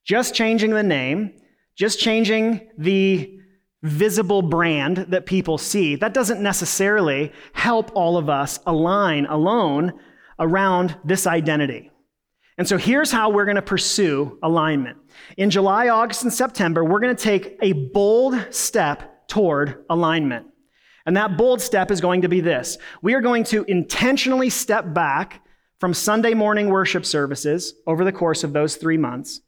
[0.04, 1.32] Just changing the name,
[1.76, 3.38] just changing the
[3.82, 9.92] visible brand that people see, that doesn't necessarily help all of us align alone
[10.38, 11.91] around this identity.
[12.58, 14.98] And so here's how we're going to pursue alignment.
[15.36, 20.46] In July, August, and September, we're going to take a bold step toward alignment.
[21.06, 24.92] And that bold step is going to be this we are going to intentionally step
[24.92, 25.40] back
[25.80, 29.40] from Sunday morning worship services over the course of those three months.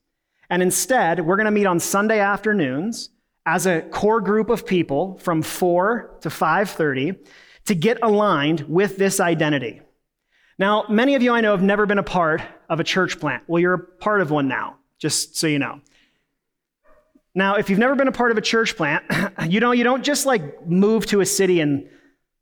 [0.51, 3.11] And instead, we're going to meet on Sunday afternoons
[3.47, 7.19] as a core group of people from 4 to 5:30
[7.67, 9.81] to get aligned with this identity.
[10.59, 13.43] Now, many of you I know have never been a part of a church plant.
[13.47, 15.81] Well, you're a part of one now, just so you know.
[17.35, 19.05] Now, if you've never been a part of a church plant,
[19.49, 21.89] you know, you don't just like move to a city and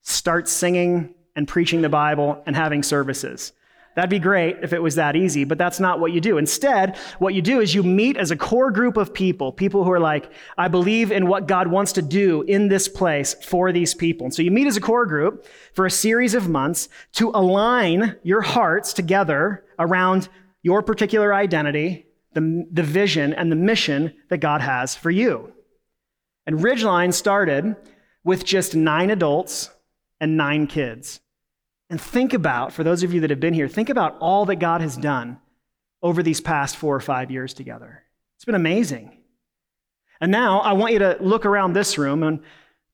[0.03, 3.53] start singing and preaching the Bible and having services.
[3.95, 6.39] That'd be great if it was that easy, but that's not what you do.
[6.39, 9.93] Instead, what you do is you meet as a core group of people, people who
[9.93, 13.95] are like, I believe in what God wants to do in this place for these
[13.95, 14.25] people.
[14.25, 18.17] And so you meet as a core group for a series of months to align
[18.23, 20.29] your hearts together around
[20.63, 25.53] your particular identity, the, the vision, and the mission that God has for you.
[26.47, 27.77] And Ridgeline started
[28.25, 29.71] with just nine adults
[30.21, 31.21] and nine kids.
[31.93, 34.57] And think about, for those of you that have been here, think about all that
[34.57, 35.39] God has done
[36.03, 38.03] over these past four or five years together.
[38.35, 39.19] It's been amazing.
[40.19, 42.41] And now I want you to look around this room and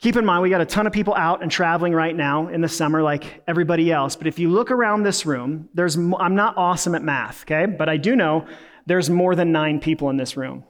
[0.00, 2.60] keep in mind we got a ton of people out and traveling right now in
[2.60, 4.16] the summer like everybody else.
[4.16, 7.66] But if you look around this room, there's I'm not awesome at math, okay?
[7.66, 8.48] But I do know
[8.86, 10.64] there's more than 9 people in this room.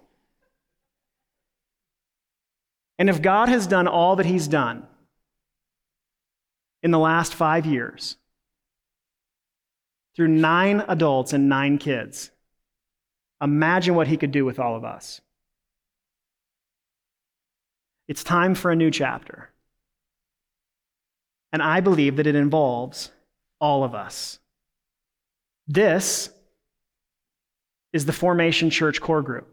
[2.99, 4.87] And if God has done all that he's done,
[6.83, 8.17] in the last five years
[10.19, 12.33] through nine adults and nine kids.
[13.41, 15.21] Imagine what he could do with all of us.
[18.09, 19.51] It's time for a new chapter.
[21.53, 23.13] And I believe that it involves
[23.61, 24.41] all of us.
[25.69, 26.31] This
[27.93, 29.47] is the Formation Church core group.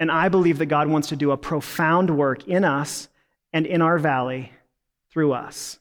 [0.00, 3.10] And I believe that God wants to do a profound work in us
[3.52, 4.52] and in our valley
[5.10, 5.78] through us.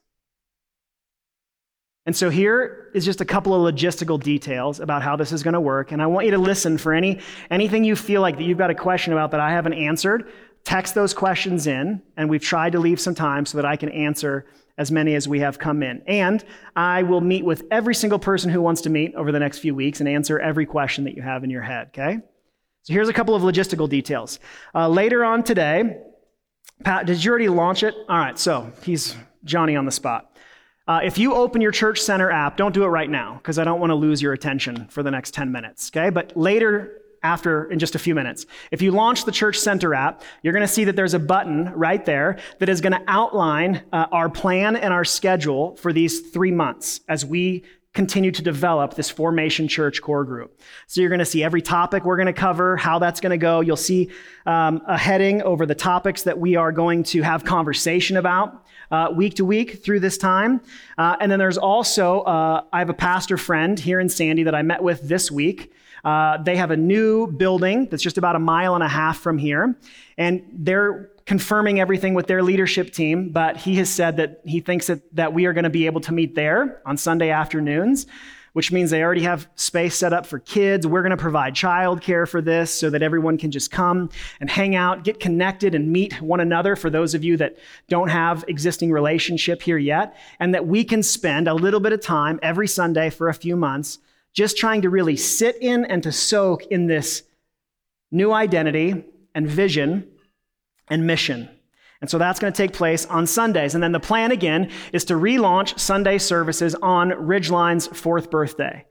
[2.08, 5.55] And so here is just a couple of logistical details about how this is going
[5.55, 5.91] to work.
[5.91, 7.20] And I want you to listen for any
[7.51, 10.32] anything you feel like that you've got a question about that I haven't answered.
[10.64, 13.89] Text those questions in, and we've tried to leave some time so that I can
[13.89, 14.45] answer
[14.78, 16.01] as many as we have come in.
[16.08, 16.45] And
[16.78, 19.76] I will meet with every single person who wants to meet over the next few
[19.76, 22.20] weeks and answer every question that you have in your head, okay?
[22.84, 24.39] So here's a couple of logistical details.
[24.74, 25.97] Uh, later on today,
[26.86, 27.95] Pat, did you already launch it?
[28.08, 30.37] All right, so he's Johnny on the spot.
[30.88, 33.66] Uh, if you open your Church Center app, don't do it right now because I
[33.66, 36.10] don't want to lose your attention for the next 10 minutes, okay?
[36.10, 40.24] But later, after, in just a few minutes, if you launch the Church Center app,
[40.44, 43.84] you're going to see that there's a button right there that is going to outline
[43.92, 47.66] uh, our plan and our schedule for these three months as we
[47.98, 50.62] continue to develop this formation church core group.
[50.86, 53.43] So you're going to see every topic we're going to cover, how that's going to
[53.43, 53.62] go.
[53.62, 54.12] You'll see
[54.45, 59.08] um, a heading over the topics that we are going to have conversation about uh,
[59.16, 60.62] week to week through this time.
[61.00, 64.54] Uh, and then there's also, uh, I have a pastor friend here in Sandy that
[64.54, 65.74] I met with this week.
[66.06, 69.39] Uh, they have a new building that's just about a mile and a half from
[69.39, 69.76] here.
[70.20, 74.88] And they're confirming everything with their leadership team, but he has said that he thinks
[74.88, 78.07] that, that we are going to be able to meet there on Sunday afternoons
[78.53, 80.88] which means they already have space set up for kids.
[80.88, 84.09] We're going to provide childcare for this so that everyone can just come
[84.39, 87.55] and hang out, get connected, and meet one another for those of you that
[87.88, 92.01] don't have existing relationship here yet, and that we can spend a little bit of
[92.01, 93.99] time every Sunday for a few months
[94.34, 97.21] just trying to really sit in and to soak in this
[98.09, 99.05] new identity
[99.36, 100.09] and vision
[100.90, 101.50] and mission
[102.02, 103.74] and so that's going to take place on Sundays.
[103.74, 108.86] And then the plan again is to relaunch Sunday services on Ridgeline's fourth birthday,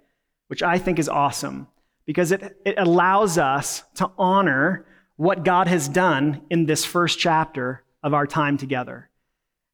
[0.49, 1.69] which I think is awesome
[2.05, 4.87] because it, it allows us to honor
[5.17, 9.09] what God has done in this first chapter of our time together.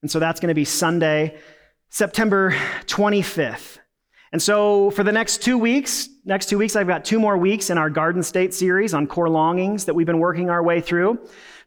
[0.02, 1.38] And so that's going to be Sunday,
[1.88, 2.52] September
[2.86, 3.78] 25th.
[4.32, 7.70] And so for the next two weeks, next two weeks, I've got two more weeks
[7.70, 11.18] in our Garden State series on core longings that we've been working our way through.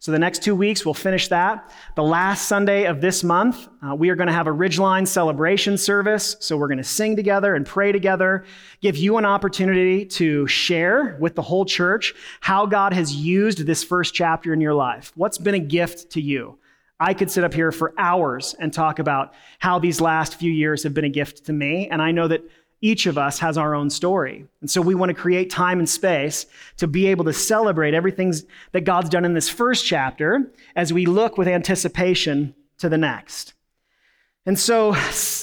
[0.06, 1.72] So the next two weeks, we'll finish that.
[1.96, 5.80] The last Sunday of this month, uh, we are going to have a Ridgeline celebration
[5.80, 6.36] service.
[6.42, 8.46] So we're going to sing together and pray together,
[8.82, 13.84] give you an opportunity to share with the whole church how God has used this
[13.84, 15.12] first chapter in your life.
[15.16, 16.60] What's been a gift to you?
[17.00, 20.84] I could sit up here for hours and talk about how these last few years
[20.84, 21.90] have been a gift to me.
[21.90, 22.48] And I know that
[22.82, 24.46] each of us has our own story.
[24.62, 26.46] And so we want to create time and space
[26.78, 28.34] to be able to celebrate everything
[28.74, 33.54] that God's done in this first chapter as we look with anticipation to the next.
[34.48, 34.92] And so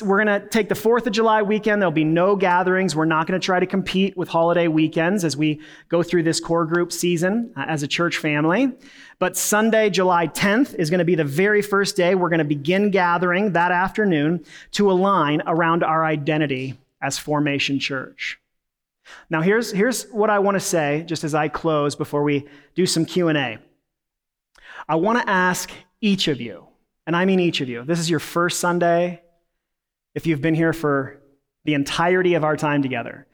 [0.05, 1.83] we're going to take the 4th of July weekend.
[1.83, 2.95] There'll be no gatherings.
[2.95, 6.39] We're not going to try to compete with holiday weekends as we go through this
[6.39, 8.71] core group season uh, as a church family.
[9.19, 12.45] But Sunday, July 10th, is going to be the very first day we're going to
[12.45, 18.39] begin gathering that afternoon to align around our identity as Formation Church.
[19.29, 22.87] Now, here's, here's what I want to say just as I close before we do
[22.87, 23.59] some Q&A.
[24.89, 26.67] I want to ask each of you,
[27.07, 29.23] and I mean each of you, this is your first Sunday,
[30.15, 31.21] if you've been here for
[31.65, 33.27] the entirety of our time together,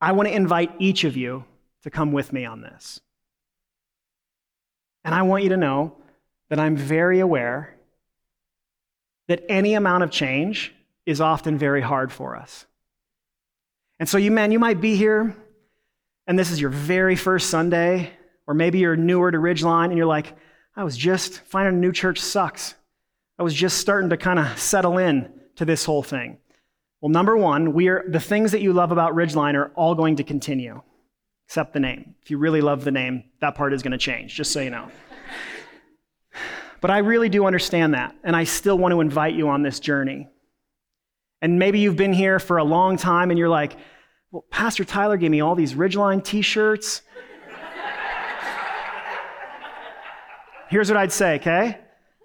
[0.00, 1.44] I want to invite each of you
[1.82, 3.00] to come with me on this.
[5.04, 5.96] And I want you to know
[6.48, 7.74] that I'm very aware
[9.28, 10.74] that any amount of change
[11.06, 12.66] is often very hard for us.
[14.04, 15.34] And so, you man, you might be here,
[16.26, 18.10] and this is your very first Sunday,
[18.46, 20.36] or maybe you're newer to Ridgeline, and you're like,
[20.76, 22.74] I was just finding a new church sucks.
[23.38, 26.36] I was just starting to kind of settle in to this whole thing.
[27.00, 30.16] Well, number one, we are the things that you love about Ridgeline are all going
[30.16, 30.82] to continue,
[31.48, 32.14] except the name.
[32.20, 34.68] If you really love the name, that part is going to change, just so you
[34.68, 34.90] know.
[36.82, 39.80] but I really do understand that, and I still want to invite you on this
[39.80, 40.28] journey.
[41.40, 43.76] And maybe you've been here for a long time and you're like,
[44.34, 47.02] well, Pastor Tyler gave me all these Ridgeline t shirts.
[50.68, 51.78] Here's what I'd say, okay?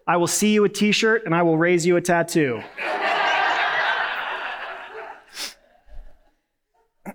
[0.07, 2.64] I will see you a t shirt and I will raise you a tattoo.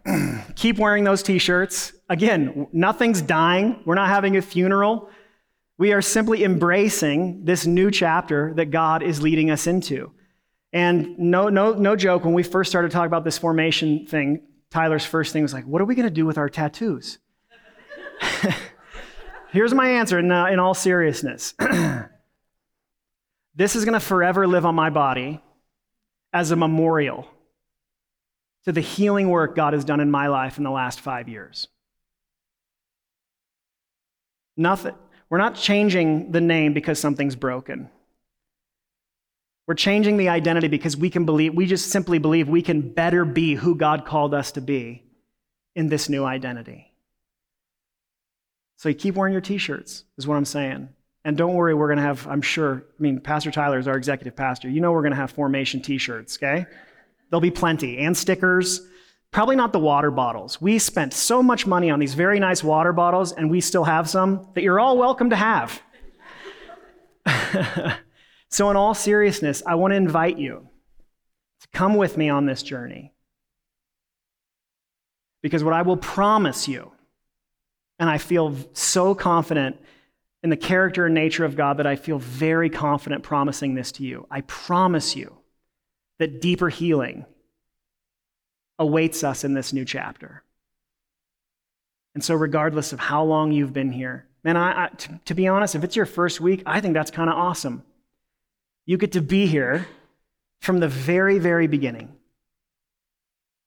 [0.55, 1.95] Keep wearing those t shirts.
[2.09, 3.81] Again, nothing's dying.
[3.85, 5.11] We're not having a funeral.
[5.77, 10.13] We are simply embracing this new chapter that God is leading us into.
[10.73, 14.41] And no, no, no joke, when we first started talking about this formation thing,
[14.71, 17.19] Tyler's first thing was like, what are we going to do with our tattoos?
[19.51, 21.55] Here's my answer in, uh, in all seriousness.
[23.55, 25.41] this is going to forever live on my body
[26.33, 27.29] as a memorial
[28.65, 31.69] to the healing work God has done in my life in the last five years.
[34.57, 34.95] Nothing.
[35.29, 37.91] We're not changing the name because something's broken.
[39.67, 43.25] We're changing the identity because we can believe, we just simply believe we can better
[43.25, 45.03] be who God called us to be
[45.75, 46.93] in this new identity.
[48.77, 50.91] So you keep wearing your t shirts, is what I'm saying.
[51.25, 53.97] And don't worry, we're going to have, I'm sure, I mean, Pastor Tyler is our
[53.97, 54.69] executive pastor.
[54.69, 56.67] You know we're going to have formation t shirts, okay?
[57.31, 58.87] There'll be plenty, and stickers.
[59.31, 60.61] Probably not the water bottles.
[60.61, 64.09] We spent so much money on these very nice water bottles, and we still have
[64.09, 65.83] some that you're all welcome to have.
[68.55, 70.69] so, in all seriousness, I want to invite you
[71.63, 73.13] to come with me on this journey.
[75.43, 76.93] Because what I will promise you,
[77.99, 79.81] and I feel so confident
[80.45, 84.05] in the character and nature of God that I feel very confident promising this to
[84.05, 84.25] you.
[84.31, 85.37] I promise you
[86.21, 87.27] that deeper healing
[88.79, 90.45] awaits us in this new chapter.
[92.15, 95.49] And so, regardless of how long you've been here, man, I, I, to, to be
[95.49, 97.83] honest, if it's your first week, I think that's kind of awesome.
[98.87, 99.87] You get to be here
[100.61, 102.15] from the very, very beginning.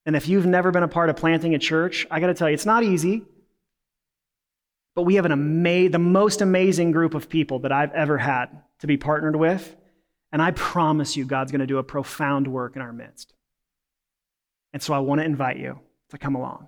[0.06, 2.50] And if you've never been a part of planting a church, I got to tell
[2.50, 3.24] you, it's not easy.
[4.96, 8.48] But we have an ama- the most amazing group of people that I've ever had
[8.80, 9.76] to be partnered with.
[10.32, 13.34] And I promise you, God's going to do a profound work in our midst.
[14.74, 16.68] And so I want to invite you to come along.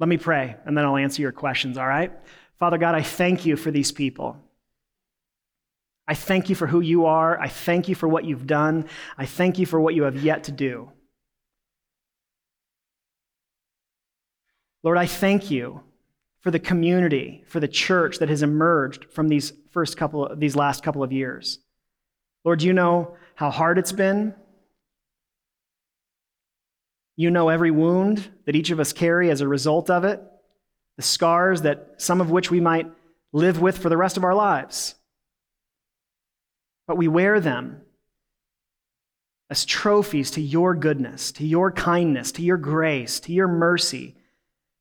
[0.00, 2.12] Let me pray, and then I'll answer your questions, all right?
[2.58, 4.36] Father God, I thank you for these people.
[6.06, 7.40] I thank you for who you are.
[7.40, 8.86] I thank you for what you've done.
[9.16, 10.90] I thank you for what you have yet to do.
[14.82, 15.80] Lord, I thank you
[16.42, 20.82] for the community, for the church that has emerged from these first couple, these last
[20.82, 21.58] couple of years.
[22.44, 24.34] Lord, you know how hard it's been.
[27.16, 30.20] You know every wound that each of us carry as a result of it,
[30.96, 32.90] the scars that some of which we might
[33.32, 34.96] live with for the rest of our lives.
[36.86, 37.82] But we wear them
[39.50, 44.16] as trophies to your goodness, to your kindness, to your grace, to your mercy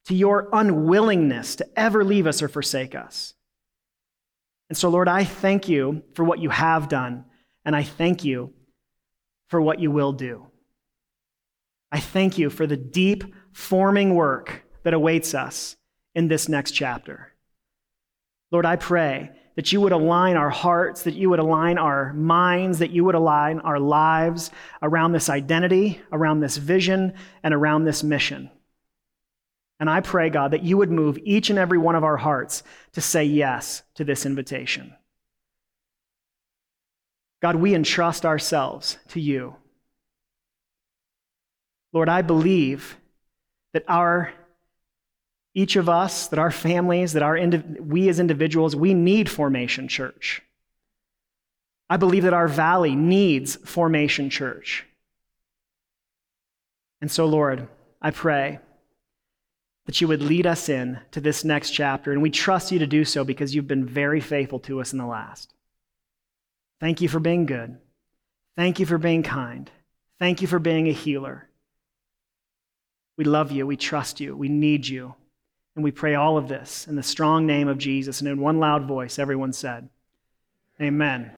[0.06, 3.34] to your unwillingness to ever leave us or forsake us.
[4.70, 7.26] And so, Lord, I thank you for what you have done,
[7.66, 8.54] and I thank you
[9.48, 10.48] for what you will do.
[11.92, 15.76] I thank you for the deep forming work that awaits us
[16.16, 17.34] in this next chapter.
[18.52, 22.80] Lord, I pray that you would align our hearts, that you would align our minds,
[22.80, 24.52] that you would align our lives
[24.82, 28.50] around this identity, around this vision, and around this mission.
[29.80, 32.64] And I pray, God, that you would move each and every one of our hearts
[32.94, 34.96] to say yes to this invitation.
[37.42, 39.56] God, we entrust ourselves to you.
[41.92, 42.98] Lord, I believe
[43.74, 44.34] that our
[45.56, 47.38] each of us, that our families, that our
[47.80, 50.42] we as individuals, we need Formation Church.
[51.90, 54.86] I believe that our valley needs Formation Church.
[57.02, 57.68] And so, Lord,
[58.02, 58.60] I pray
[59.86, 62.12] that you would lead us in to this next chapter.
[62.12, 64.98] And we trust you to do so because you've been very faithful to us in
[64.98, 65.54] the last.
[66.80, 67.78] Thank you for being good.
[68.56, 69.70] Thank you for being kind.
[70.20, 71.50] Thank you for being a healer.
[73.18, 73.68] We love you.
[73.68, 74.36] We trust you.
[74.36, 75.16] We need you.
[75.76, 78.20] And we pray all of this in the strong name of Jesus.
[78.20, 79.90] And in one loud voice, everyone said,
[80.80, 81.32] Amen.